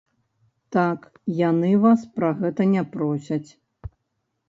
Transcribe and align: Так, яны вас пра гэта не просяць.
Так, 0.75 0.99
яны 1.49 1.71
вас 1.85 2.07
пра 2.19 2.35
гэта 2.43 2.61
не 2.75 2.89
просяць. 2.97 3.47